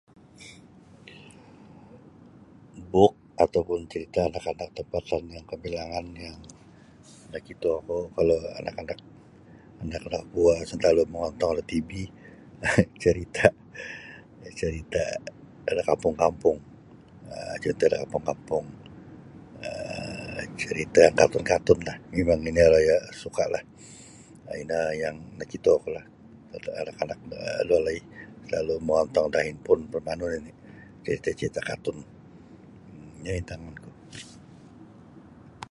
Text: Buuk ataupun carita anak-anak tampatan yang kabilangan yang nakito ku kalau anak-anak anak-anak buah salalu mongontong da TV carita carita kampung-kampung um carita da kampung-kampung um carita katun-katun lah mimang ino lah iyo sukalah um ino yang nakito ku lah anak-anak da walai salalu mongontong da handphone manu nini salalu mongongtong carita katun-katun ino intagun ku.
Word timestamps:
Buuk 2.91 3.13
ataupun 3.45 3.79
carita 3.91 4.19
anak-anak 4.29 4.69
tampatan 4.77 5.23
yang 5.35 5.45
kabilangan 5.51 6.05
yang 6.25 6.37
nakito 7.33 7.71
ku 7.87 7.97
kalau 8.17 8.37
anak-anak 8.59 8.99
anak-anak 9.83 10.23
buah 10.33 10.59
salalu 10.69 11.03
mongontong 11.13 11.51
da 11.57 11.63
TV 11.71 11.89
carita 13.03 13.47
carita 14.59 15.03
kampung-kampung 15.89 16.57
um 17.33 17.51
carita 17.61 17.83
da 17.91 17.95
kampung-kampung 18.03 18.65
um 19.65 20.39
carita 20.61 21.03
katun-katun 21.19 21.79
lah 21.87 21.97
mimang 22.13 22.49
ino 22.49 22.65
lah 22.73 22.81
iyo 22.85 22.97
sukalah 23.21 23.63
um 24.49 24.53
ino 24.63 24.79
yang 25.03 25.15
nakito 25.39 25.73
ku 25.83 25.89
lah 25.97 26.05
anak-anak 26.83 27.19
da 27.31 27.39
walai 27.71 27.97
salalu 28.47 28.75
mongontong 28.87 29.27
da 29.33 29.39
handphone 29.47 29.81
manu 29.87 30.27
nini 30.27 30.51
salalu 30.51 30.51
mongongtong 30.51 31.19
carita 31.23 31.33
katun-katun 31.39 31.97
ino 33.23 33.31
intagun 33.41 33.73
ku. 33.83 33.89